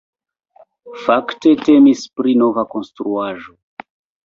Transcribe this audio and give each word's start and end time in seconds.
Fakte 1.01 1.51
temis 1.67 2.03
pri 2.21 2.35
nova 2.41 2.65
konstruaĵo. 2.75 3.57